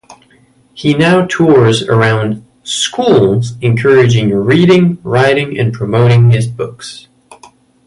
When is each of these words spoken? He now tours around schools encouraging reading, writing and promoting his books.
He 0.73 0.95
now 0.95 1.27
tours 1.27 1.83
around 1.83 2.43
schools 2.63 3.53
encouraging 3.61 4.31
reading, 4.31 4.97
writing 5.03 5.55
and 5.59 5.71
promoting 5.71 6.31
his 6.31 6.47
books. 6.47 7.07